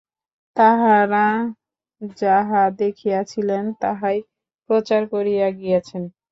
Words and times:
তাঁহারা 0.55 1.27
যাহা 2.19 2.63
দেখিয়াছিলেন, 2.79 3.63
তাহাই 3.81 4.17
প্রচার 4.69 5.01
করিয়া 5.13 5.47
গিয়াছেন। 5.51 6.03